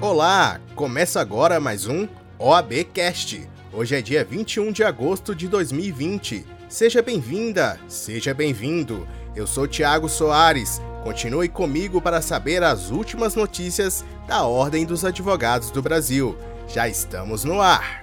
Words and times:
Olá, 0.00 0.58
começa 0.74 1.20
agora 1.20 1.60
mais 1.60 1.86
um 1.86 2.08
OAB 2.38 2.84
Cast. 2.84 3.46
Hoje 3.70 3.96
é 3.96 4.00
dia 4.00 4.24
21 4.24 4.72
de 4.72 4.82
agosto 4.82 5.34
de 5.34 5.46
2020. 5.46 6.46
Seja 6.70 7.02
bem-vinda, 7.02 7.78
seja 7.86 8.32
bem-vindo. 8.32 9.06
Eu 9.36 9.46
sou 9.46 9.68
Tiago 9.68 10.08
Soares. 10.08 10.80
Continue 11.04 11.50
comigo 11.50 12.00
para 12.00 12.22
saber 12.22 12.62
as 12.62 12.90
últimas 12.90 13.34
notícias 13.34 14.02
da 14.26 14.42
Ordem 14.44 14.86
dos 14.86 15.04
Advogados 15.04 15.70
do 15.70 15.82
Brasil. 15.82 16.34
Já 16.66 16.88
estamos 16.88 17.44
no 17.44 17.60
ar. 17.60 17.99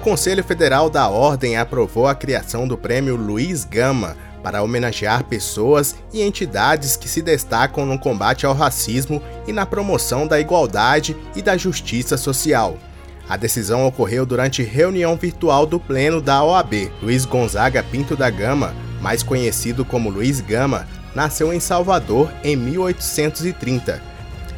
O 0.00 0.02
Conselho 0.02 0.42
Federal 0.42 0.88
da 0.88 1.10
Ordem 1.10 1.58
aprovou 1.58 2.08
a 2.08 2.14
criação 2.14 2.66
do 2.66 2.78
Prêmio 2.78 3.16
Luiz 3.16 3.66
Gama 3.66 4.16
para 4.42 4.62
homenagear 4.62 5.24
pessoas 5.24 5.94
e 6.10 6.22
entidades 6.22 6.96
que 6.96 7.06
se 7.06 7.20
destacam 7.20 7.84
no 7.84 7.98
combate 7.98 8.46
ao 8.46 8.54
racismo 8.54 9.22
e 9.46 9.52
na 9.52 9.66
promoção 9.66 10.26
da 10.26 10.40
igualdade 10.40 11.14
e 11.36 11.42
da 11.42 11.54
justiça 11.54 12.16
social. 12.16 12.78
A 13.28 13.36
decisão 13.36 13.86
ocorreu 13.86 14.24
durante 14.24 14.62
reunião 14.62 15.16
virtual 15.16 15.66
do 15.66 15.78
Pleno 15.78 16.22
da 16.22 16.42
OAB. 16.42 16.90
Luiz 17.02 17.26
Gonzaga 17.26 17.82
Pinto 17.82 18.16
da 18.16 18.30
Gama, 18.30 18.74
mais 19.02 19.22
conhecido 19.22 19.84
como 19.84 20.08
Luiz 20.08 20.40
Gama, 20.40 20.88
nasceu 21.14 21.52
em 21.52 21.60
Salvador 21.60 22.32
em 22.42 22.56
1830. 22.56 24.02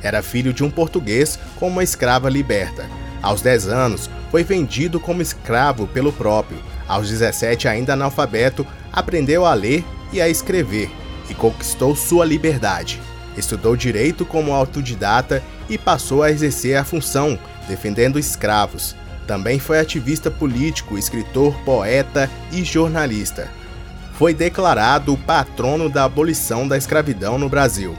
Era 0.05 0.23
filho 0.23 0.53
de 0.53 0.63
um 0.63 0.71
português 0.71 1.37
com 1.57 1.67
uma 1.67 1.83
escrava 1.83 2.31
liberta. 2.31 2.89
Aos 3.21 3.43
10 3.43 3.67
anos, 3.67 4.09
foi 4.33 4.43
vendido 4.43 4.99
como 4.99 5.21
escravo 5.21 5.87
pelo 5.87 6.11
próprio. 6.11 6.59
Aos 6.89 7.11
17, 7.11 7.69
ainda 7.69 7.93
analfabeto, 7.93 8.67
aprendeu 8.91 9.45
a 9.45 9.53
ler 9.53 9.85
e 10.11 10.23
a 10.23 10.29
escrever 10.29 10.91
e 11.29 11.35
conquistou 11.35 11.95
sua 11.95 12.25
liberdade. 12.25 12.99
Estudou 13.37 13.77
direito 13.77 14.25
como 14.25 14.55
autodidata 14.55 15.43
e 15.69 15.77
passou 15.77 16.23
a 16.23 16.31
exercer 16.31 16.79
a 16.79 16.85
função, 16.85 17.39
defendendo 17.69 18.19
escravos. 18.19 18.97
Também 19.27 19.59
foi 19.59 19.79
ativista 19.79 20.31
político, 20.31 20.97
escritor, 20.97 21.55
poeta 21.63 22.31
e 22.51 22.65
jornalista. 22.65 23.51
Foi 24.15 24.33
declarado 24.33 25.15
patrono 25.27 25.91
da 25.91 26.05
abolição 26.05 26.67
da 26.67 26.79
escravidão 26.79 27.37
no 27.37 27.51
Brasil. 27.51 27.95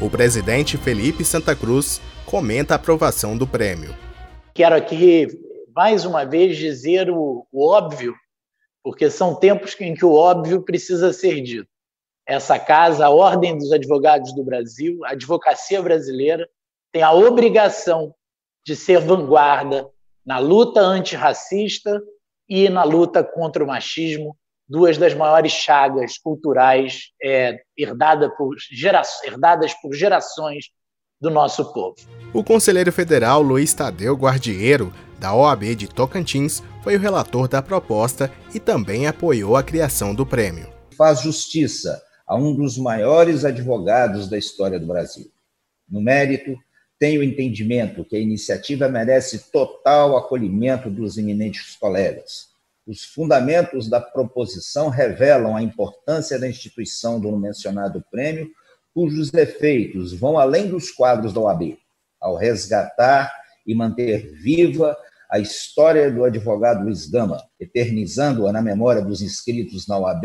O 0.00 0.08
presidente 0.08 0.78
Felipe 0.78 1.26
Santa 1.26 1.54
Cruz 1.54 2.00
comenta 2.24 2.72
a 2.72 2.76
aprovação 2.76 3.36
do 3.36 3.46
prêmio. 3.46 3.94
Quero 4.54 4.74
aqui, 4.74 5.28
mais 5.78 6.04
uma 6.04 6.24
vez, 6.24 6.56
dizer 6.56 7.08
o, 7.08 7.46
o 7.52 7.64
óbvio, 7.64 8.12
porque 8.82 9.08
são 9.08 9.36
tempos 9.36 9.76
em 9.78 9.94
que 9.94 10.04
o 10.04 10.12
óbvio 10.12 10.64
precisa 10.64 11.12
ser 11.12 11.40
dito. 11.40 11.68
Essa 12.26 12.58
casa, 12.58 13.06
a 13.06 13.10
Ordem 13.10 13.56
dos 13.56 13.70
Advogados 13.70 14.34
do 14.34 14.42
Brasil, 14.42 14.98
a 15.04 15.10
advocacia 15.10 15.80
brasileira, 15.80 16.48
tem 16.90 17.02
a 17.02 17.12
obrigação 17.12 18.12
de 18.66 18.74
ser 18.74 18.98
vanguarda 18.98 19.88
na 20.26 20.40
luta 20.40 20.80
antirracista 20.80 22.02
e 22.48 22.68
na 22.68 22.82
luta 22.82 23.22
contra 23.22 23.62
o 23.62 23.66
machismo, 23.68 24.36
duas 24.68 24.98
das 24.98 25.14
maiores 25.14 25.52
chagas 25.52 26.18
culturais 26.18 27.12
é, 27.22 27.60
herdada 27.76 28.28
por 28.28 28.56
gera, 28.58 29.02
herdadas 29.22 29.72
por 29.74 29.94
gerações 29.94 30.70
do 31.20 31.30
nosso 31.30 31.72
povo. 31.72 31.94
O 32.34 32.42
conselheiro 32.42 32.90
federal 32.90 33.42
Luiz 33.42 33.72
Tadeu 33.72 34.16
Guardieiro, 34.16 34.92
da 35.18 35.34
OAB 35.34 35.74
de 35.74 35.88
Tocantins, 35.88 36.62
foi 36.82 36.96
o 36.96 37.00
relator 37.00 37.48
da 37.48 37.60
proposta 37.60 38.30
e 38.54 38.60
também 38.60 39.06
apoiou 39.06 39.56
a 39.56 39.62
criação 39.62 40.14
do 40.14 40.24
prêmio. 40.24 40.72
Faz 40.96 41.20
justiça 41.20 42.02
a 42.26 42.36
um 42.36 42.54
dos 42.54 42.76
maiores 42.76 43.44
advogados 43.44 44.28
da 44.28 44.36
história 44.36 44.78
do 44.78 44.86
Brasil. 44.86 45.30
No 45.88 46.00
mérito, 46.00 46.56
tenho 46.98 47.20
o 47.20 47.24
entendimento 47.24 48.04
que 48.04 48.16
a 48.16 48.20
iniciativa 48.20 48.88
merece 48.88 49.50
total 49.50 50.16
acolhimento 50.16 50.90
dos 50.90 51.16
eminentes 51.16 51.76
colegas. 51.76 52.48
Os 52.86 53.04
fundamentos 53.04 53.88
da 53.88 54.00
proposição 54.00 54.88
revelam 54.88 55.54
a 55.54 55.62
importância 55.62 56.38
da 56.38 56.48
instituição 56.48 57.20
do 57.20 57.36
mencionado 57.36 58.04
prêmio 58.10 58.50
cujos 58.94 59.32
efeitos 59.32 60.12
vão 60.12 60.38
além 60.38 60.66
dos 60.66 60.90
quadros 60.90 61.32
da 61.32 61.40
OAB, 61.40 61.78
ao 62.20 62.34
resgatar 62.34 63.32
e 63.66 63.74
manter 63.74 64.32
viva 64.42 64.96
a 65.30 65.38
história 65.38 66.10
do 66.10 66.24
advogado 66.24 66.84
Luiz 66.84 67.06
Gama, 67.06 67.42
eternizando-a 67.60 68.52
na 68.52 68.62
memória 68.62 69.02
dos 69.02 69.20
inscritos 69.20 69.86
na 69.86 69.98
OAB 69.98 70.24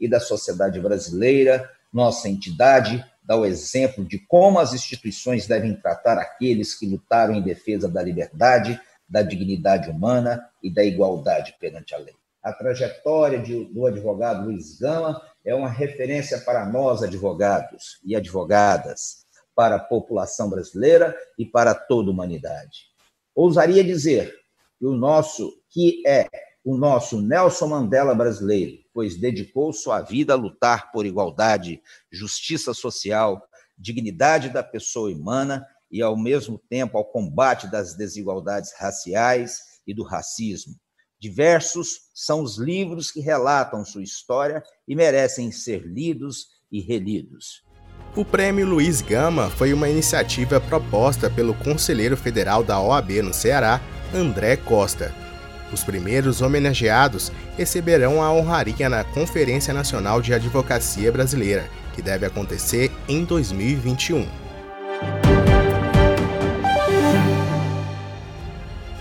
e 0.00 0.08
da 0.08 0.18
sociedade 0.18 0.80
brasileira, 0.80 1.70
nossa 1.92 2.28
entidade 2.28 3.04
dá 3.22 3.36
o 3.36 3.46
exemplo 3.46 4.04
de 4.04 4.18
como 4.18 4.58
as 4.58 4.74
instituições 4.74 5.46
devem 5.46 5.74
tratar 5.76 6.18
aqueles 6.18 6.74
que 6.74 6.86
lutaram 6.86 7.34
em 7.34 7.42
defesa 7.42 7.88
da 7.88 8.02
liberdade, 8.02 8.80
da 9.08 9.22
dignidade 9.22 9.88
humana 9.88 10.44
e 10.60 10.68
da 10.68 10.82
igualdade 10.82 11.54
perante 11.60 11.94
a 11.94 11.98
lei. 11.98 12.14
A 12.42 12.52
trajetória 12.52 13.38
de, 13.38 13.66
do 13.66 13.86
advogado 13.86 14.46
Luiz 14.46 14.78
Gama 14.78 15.20
é 15.44 15.54
uma 15.54 15.68
referência 15.68 16.38
para 16.40 16.66
nós, 16.66 17.02
advogados 17.02 18.00
e 18.04 18.16
advogadas, 18.16 19.26
para 19.54 19.76
a 19.76 19.80
população 19.80 20.50
brasileira 20.50 21.14
e 21.38 21.44
para 21.44 21.74
toda 21.74 22.08
a 22.08 22.12
humanidade. 22.12 22.90
Ousaria 23.34 23.84
dizer 23.84 24.39
que 24.80 24.86
o 24.86 24.96
nosso, 24.96 25.52
que 25.68 26.02
é 26.06 26.26
o 26.64 26.76
nosso 26.76 27.22
Nelson 27.22 27.68
Mandela 27.68 28.14
brasileiro, 28.14 28.78
pois 28.92 29.16
dedicou 29.16 29.72
sua 29.72 30.00
vida 30.00 30.32
a 30.32 30.36
lutar 30.36 30.90
por 30.90 31.06
igualdade, 31.06 31.80
justiça 32.10 32.74
social, 32.74 33.40
dignidade 33.78 34.48
da 34.48 34.62
pessoa 34.62 35.12
humana 35.12 35.64
e, 35.88 36.02
ao 36.02 36.16
mesmo 36.16 36.58
tempo, 36.68 36.98
ao 36.98 37.04
combate 37.04 37.70
das 37.70 37.94
desigualdades 37.94 38.72
raciais 38.76 39.58
e 39.86 39.94
do 39.94 40.02
racismo, 40.02 40.74
Diversos 41.20 42.08
são 42.14 42.42
os 42.42 42.56
livros 42.56 43.10
que 43.10 43.20
relatam 43.20 43.84
sua 43.84 44.02
história 44.02 44.62
e 44.88 44.96
merecem 44.96 45.52
ser 45.52 45.82
lidos 45.86 46.46
e 46.72 46.80
relidos. 46.80 47.62
O 48.16 48.24
Prêmio 48.24 48.66
Luiz 48.66 49.02
Gama 49.02 49.50
foi 49.50 49.74
uma 49.74 49.86
iniciativa 49.86 50.58
proposta 50.58 51.28
pelo 51.28 51.54
conselheiro 51.54 52.16
federal 52.16 52.64
da 52.64 52.80
OAB 52.80 53.20
no 53.22 53.34
Ceará, 53.34 53.82
André 54.14 54.56
Costa. 54.56 55.12
Os 55.72 55.84
primeiros 55.84 56.42
homenageados 56.42 57.30
receberão 57.56 58.22
a 58.22 58.32
honraria 58.32 58.88
na 58.88 59.04
Conferência 59.04 59.72
Nacional 59.72 60.20
de 60.20 60.34
Advocacia 60.34 61.12
Brasileira, 61.12 61.68
que 61.94 62.02
deve 62.02 62.26
acontecer 62.26 62.90
em 63.08 63.24
2021. 63.24 64.40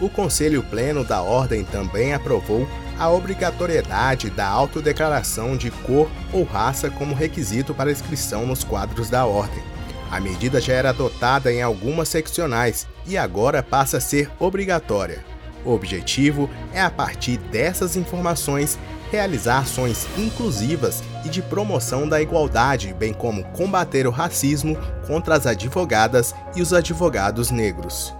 o 0.01 0.09
Conselho 0.09 0.63
Pleno 0.63 1.03
da 1.03 1.21
Ordem 1.21 1.63
também 1.63 2.13
aprovou 2.13 2.67
a 2.97 3.09
obrigatoriedade 3.09 4.29
da 4.29 4.47
autodeclaração 4.47 5.57
de 5.57 5.69
cor 5.71 6.09
ou 6.31 6.43
raça 6.43 6.89
como 6.89 7.15
requisito 7.15 7.73
para 7.73 7.91
inscrição 7.91 8.45
nos 8.45 8.63
quadros 8.63 9.09
da 9.09 9.25
Ordem. 9.25 9.63
A 10.11 10.19
medida 10.19 10.59
já 10.59 10.73
era 10.73 10.89
adotada 10.89 11.51
em 11.51 11.61
algumas 11.61 12.09
seccionais 12.09 12.87
e 13.05 13.17
agora 13.17 13.61
passa 13.61 13.97
a 13.97 14.01
ser 14.01 14.29
obrigatória. 14.39 15.23
O 15.63 15.71
objetivo 15.71 16.49
é, 16.73 16.81
a 16.81 16.89
partir 16.89 17.37
dessas 17.37 17.95
informações, 17.95 18.79
realizar 19.11 19.59
ações 19.59 20.07
inclusivas 20.17 21.03
e 21.25 21.29
de 21.29 21.41
promoção 21.41 22.07
da 22.07 22.21
igualdade, 22.21 22.93
bem 22.93 23.13
como 23.13 23.43
combater 23.51 24.07
o 24.07 24.11
racismo 24.11 24.77
contra 25.05 25.35
as 25.35 25.45
advogadas 25.45 26.33
e 26.55 26.61
os 26.61 26.73
advogados 26.73 27.51
negros. 27.51 28.13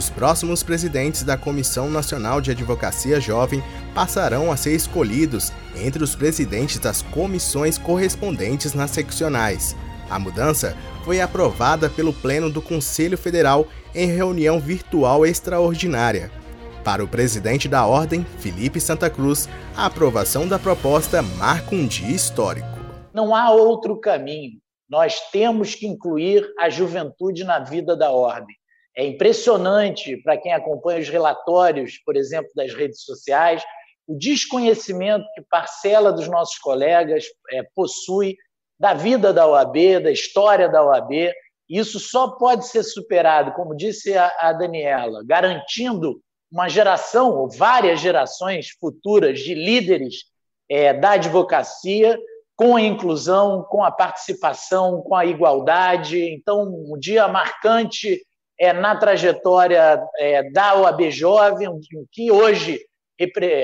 Os 0.00 0.08
próximos 0.08 0.62
presidentes 0.62 1.22
da 1.22 1.36
Comissão 1.36 1.90
Nacional 1.90 2.40
de 2.40 2.50
Advocacia 2.50 3.20
Jovem 3.20 3.62
passarão 3.94 4.50
a 4.50 4.56
ser 4.56 4.74
escolhidos 4.74 5.52
entre 5.76 6.02
os 6.02 6.14
presidentes 6.14 6.78
das 6.78 7.02
comissões 7.02 7.76
correspondentes 7.76 8.72
nas 8.72 8.92
seccionais. 8.92 9.76
A 10.08 10.18
mudança 10.18 10.74
foi 11.04 11.20
aprovada 11.20 11.90
pelo 11.90 12.14
Pleno 12.14 12.48
do 12.48 12.62
Conselho 12.62 13.18
Federal 13.18 13.68
em 13.94 14.06
reunião 14.06 14.58
virtual 14.58 15.26
extraordinária. 15.26 16.32
Para 16.82 17.04
o 17.04 17.08
presidente 17.08 17.68
da 17.68 17.84
Ordem, 17.84 18.24
Felipe 18.38 18.80
Santa 18.80 19.10
Cruz, 19.10 19.50
a 19.76 19.84
aprovação 19.84 20.48
da 20.48 20.58
proposta 20.58 21.20
marca 21.20 21.74
um 21.74 21.86
dia 21.86 22.16
histórico. 22.16 22.66
Não 23.12 23.34
há 23.34 23.50
outro 23.50 24.00
caminho. 24.00 24.52
Nós 24.88 25.20
temos 25.30 25.74
que 25.74 25.86
incluir 25.86 26.50
a 26.58 26.70
juventude 26.70 27.44
na 27.44 27.58
vida 27.58 27.94
da 27.94 28.10
Ordem. 28.10 28.59
É 29.00 29.06
impressionante 29.06 30.14
para 30.18 30.36
quem 30.36 30.52
acompanha 30.52 31.00
os 31.00 31.08
relatórios, 31.08 31.96
por 32.04 32.18
exemplo, 32.18 32.50
das 32.54 32.74
redes 32.74 33.00
sociais, 33.02 33.64
o 34.06 34.14
desconhecimento 34.14 35.24
que 35.34 35.40
parcela 35.40 36.12
dos 36.12 36.28
nossos 36.28 36.58
colegas 36.58 37.24
é, 37.50 37.62
possui 37.74 38.36
da 38.78 38.92
vida 38.92 39.32
da 39.32 39.46
OAB, 39.46 40.00
da 40.02 40.10
história 40.10 40.68
da 40.68 40.84
OAB. 40.84 41.32
Isso 41.66 41.98
só 41.98 42.32
pode 42.32 42.66
ser 42.66 42.82
superado, 42.82 43.52
como 43.52 43.74
disse 43.74 44.14
a, 44.14 44.30
a 44.38 44.52
Daniela, 44.52 45.22
garantindo 45.24 46.20
uma 46.52 46.68
geração, 46.68 47.34
ou 47.38 47.48
várias 47.48 48.00
gerações 48.00 48.68
futuras 48.78 49.40
de 49.40 49.54
líderes 49.54 50.24
é, 50.68 50.92
da 50.92 51.12
advocacia, 51.12 52.18
com 52.54 52.76
a 52.76 52.82
inclusão, 52.82 53.62
com 53.62 53.82
a 53.82 53.90
participação, 53.90 55.00
com 55.00 55.14
a 55.14 55.24
igualdade. 55.24 56.20
Então, 56.20 56.64
um 56.64 56.98
dia 56.98 57.26
marcante 57.26 58.20
é, 58.60 58.74
na 58.74 58.94
trajetória 58.94 60.02
é, 60.18 60.50
da 60.50 60.74
OAB 60.76 61.10
Jovem, 61.10 61.70
que 62.12 62.30
hoje 62.30 62.78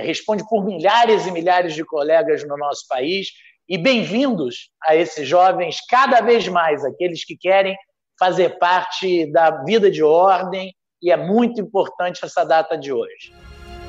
responde 0.03 0.43
por 0.49 0.65
milhares 0.65 1.27
e 1.27 1.31
milhares 1.31 1.75
de 1.75 1.85
colegas 1.85 2.47
no 2.47 2.57
nosso 2.57 2.87
país. 2.89 3.29
E 3.69 3.77
bem-vindos 3.77 4.71
a 4.83 4.97
esses 4.97 5.29
jovens, 5.29 5.77
cada 5.89 6.21
vez 6.21 6.49
mais, 6.49 6.85
aqueles 6.85 7.25
que 7.25 7.37
querem 7.37 7.77
fazer 8.19 8.59
parte 8.59 9.31
da 9.31 9.63
vida 9.65 9.91
de 9.91 10.03
ordem, 10.03 10.73
e 11.03 11.11
é 11.11 11.17
muito 11.17 11.61
importante 11.61 12.25
essa 12.25 12.45
data 12.45 12.77
de 12.79 12.93
hoje. 12.93 13.33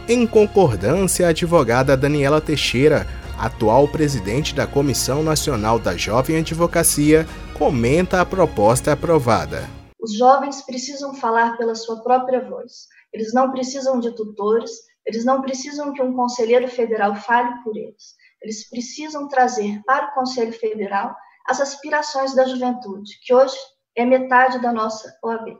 Em 0.09 0.27
concordância, 0.27 1.27
a 1.27 1.29
advogada 1.29 1.95
Daniela 1.95 2.41
Teixeira, 2.41 3.05
atual 3.37 3.87
presidente 3.87 4.53
da 4.53 4.65
Comissão 4.65 5.21
Nacional 5.23 5.79
da 5.79 5.95
Jovem 5.95 6.39
Advocacia, 6.39 7.25
comenta 7.53 8.19
a 8.19 8.25
proposta 8.25 8.93
aprovada. 8.93 9.76
Os 9.99 10.15
jovens 10.15 10.61
precisam 10.61 11.15
falar 11.15 11.57
pela 11.57 11.73
sua 11.73 12.03
própria 12.03 12.47
voz. 12.47 12.87
Eles 13.11 13.33
não 13.33 13.51
precisam 13.51 13.99
de 13.99 14.11
tutores, 14.11 14.69
eles 15.03 15.25
não 15.25 15.41
precisam 15.41 15.91
que 15.91 16.01
um 16.03 16.13
conselheiro 16.13 16.67
federal 16.67 17.15
fale 17.15 17.63
por 17.63 17.75
eles. 17.75 18.13
Eles 18.39 18.69
precisam 18.69 19.27
trazer 19.27 19.81
para 19.87 20.07
o 20.07 20.13
Conselho 20.13 20.53
Federal 20.53 21.15
as 21.47 21.59
aspirações 21.59 22.35
da 22.35 22.45
juventude, 22.45 23.11
que 23.23 23.33
hoje 23.33 23.57
é 23.95 24.05
metade 24.05 24.61
da 24.61 24.71
nossa 24.71 25.11
OAB. 25.23 25.57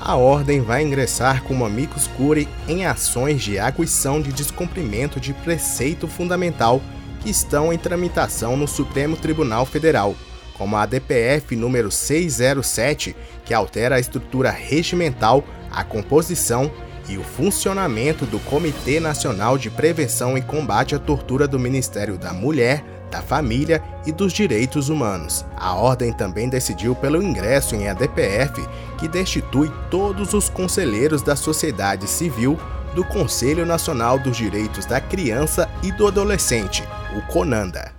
A 0.00 0.16
ordem 0.16 0.60
vai 0.60 0.82
ingressar 0.82 1.44
como 1.44 1.64
amicus 1.64 2.08
curiae 2.08 2.48
em 2.66 2.84
ações 2.84 3.42
de 3.42 3.60
aguição 3.60 4.20
de 4.20 4.32
descumprimento 4.32 5.20
de 5.20 5.34
preceito 5.34 6.08
fundamental 6.08 6.80
que 7.20 7.30
estão 7.30 7.72
em 7.72 7.78
tramitação 7.78 8.56
no 8.56 8.66
Supremo 8.66 9.16
Tribunal 9.16 9.66
Federal, 9.66 10.14
como 10.54 10.76
a 10.76 10.84
DPF 10.84 11.54
número 11.54 11.90
607, 11.90 13.14
que 13.44 13.54
altera 13.54 13.96
a 13.96 14.00
estrutura 14.00 14.50
regimental, 14.50 15.44
a 15.70 15.84
composição 15.84 16.70
e 17.08 17.16
o 17.16 17.22
funcionamento 17.22 18.26
do 18.26 18.38
Comitê 18.40 19.00
Nacional 19.00 19.56
de 19.56 19.70
Prevenção 19.70 20.36
e 20.36 20.42
Combate 20.42 20.94
à 20.94 20.98
Tortura 20.98 21.48
do 21.48 21.58
Ministério 21.58 22.18
da 22.18 22.32
Mulher, 22.32 22.84
da 23.10 23.22
Família 23.22 23.82
e 24.04 24.12
dos 24.12 24.32
Direitos 24.32 24.90
Humanos. 24.90 25.44
A 25.56 25.74
ordem 25.74 26.12
também 26.12 26.48
decidiu 26.48 26.94
pelo 26.94 27.22
ingresso 27.22 27.74
em 27.74 27.88
ADPF, 27.88 28.62
que 28.98 29.08
destitui 29.08 29.72
todos 29.90 30.34
os 30.34 30.50
conselheiros 30.50 31.22
da 31.22 31.34
sociedade 31.34 32.06
civil 32.06 32.58
do 32.94 33.04
Conselho 33.04 33.66
Nacional 33.66 34.18
dos 34.18 34.36
Direitos 34.36 34.86
da 34.86 35.00
Criança 35.00 35.68
e 35.82 35.92
do 35.92 36.06
Adolescente, 36.06 36.82
o 37.16 37.22
CONANDA. 37.32 37.92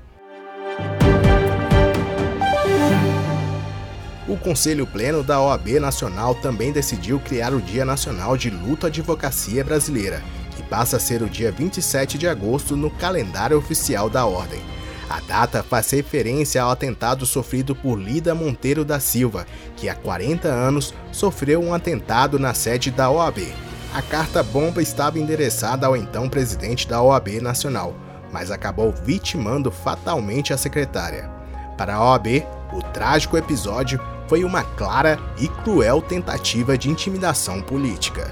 O 4.27 4.37
Conselho 4.37 4.85
Pleno 4.85 5.23
da 5.23 5.41
OAB 5.41 5.79
Nacional 5.79 6.35
também 6.35 6.71
decidiu 6.71 7.19
criar 7.19 7.53
o 7.53 7.61
Dia 7.61 7.83
Nacional 7.83 8.37
de 8.37 8.49
Luta 8.49 8.87
Advocacia 8.87 9.63
Brasileira, 9.63 10.21
que 10.55 10.61
passa 10.63 10.97
a 10.97 10.99
ser 10.99 11.23
o 11.23 11.29
dia 11.29 11.51
27 11.51 12.17
de 12.17 12.27
agosto 12.27 12.75
no 12.75 12.91
calendário 12.91 13.57
oficial 13.57 14.09
da 14.09 14.25
Ordem. 14.25 14.61
A 15.09 15.19
data 15.21 15.63
faz 15.63 15.89
referência 15.89 16.61
ao 16.61 16.69
atentado 16.69 17.25
sofrido 17.25 17.75
por 17.75 17.95
Lida 17.95 18.35
Monteiro 18.35 18.85
da 18.85 18.99
Silva, 18.99 19.47
que 19.75 19.89
há 19.89 19.95
40 19.95 20.47
anos 20.47 20.93
sofreu 21.11 21.59
um 21.63 21.73
atentado 21.73 22.37
na 22.37 22.53
sede 22.53 22.91
da 22.91 23.09
OAB. 23.09 23.68
A 23.93 24.03
carta-bomba 24.03 24.81
estava 24.83 25.17
endereçada 25.17 25.87
ao 25.87 25.97
então 25.97 26.29
presidente 26.29 26.87
da 26.87 27.01
OAB 27.01 27.41
Nacional, 27.41 27.95
mas 28.31 28.51
acabou 28.51 28.91
vitimando 28.91 29.71
fatalmente 29.71 30.53
a 30.53 30.57
secretária. 30.57 31.29
Para 31.75 31.95
a 31.95 32.11
OAB, 32.11 32.45
o 32.71 32.83
trágico 32.83 33.35
episódio 33.35 33.99
foi 34.27 34.43
uma 34.43 34.63
clara 34.63 35.19
e 35.39 35.47
cruel 35.47 36.03
tentativa 36.03 36.77
de 36.77 36.87
intimidação 36.87 37.61
política. 37.63 38.31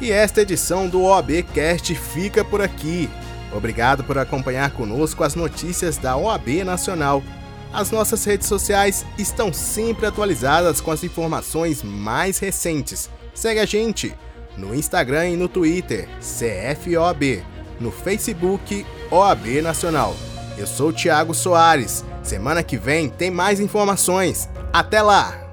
E 0.00 0.10
esta 0.10 0.40
edição 0.40 0.88
do 0.88 1.02
OAB 1.02 1.42
Cast 1.52 1.94
fica 1.94 2.42
por 2.42 2.62
aqui. 2.62 3.10
Obrigado 3.52 4.02
por 4.02 4.16
acompanhar 4.16 4.70
conosco 4.70 5.22
as 5.22 5.34
notícias 5.34 5.98
da 5.98 6.16
OAB 6.16 6.64
Nacional. 6.64 7.22
As 7.72 7.90
nossas 7.90 8.24
redes 8.24 8.46
sociais 8.46 9.04
estão 9.18 9.52
sempre 9.52 10.06
atualizadas 10.06 10.80
com 10.80 10.90
as 10.90 11.04
informações 11.04 11.82
mais 11.82 12.38
recentes. 12.38 13.10
Segue 13.34 13.60
a 13.60 13.66
gente 13.66 14.14
no 14.56 14.74
Instagram 14.74 15.30
e 15.30 15.36
no 15.36 15.48
Twitter, 15.48 16.08
CFOAB, 16.20 17.44
no 17.78 17.92
Facebook 17.92 18.84
OAB 19.10 19.62
Nacional. 19.62 20.16
Eu 20.56 20.66
sou 20.66 20.92
Thiago 20.92 21.34
Soares. 21.34 22.04
Semana 22.22 22.62
que 22.62 22.76
vem 22.76 23.08
tem 23.08 23.30
mais 23.30 23.60
informações. 23.60 24.48
Até 24.72 25.00
lá! 25.00 25.47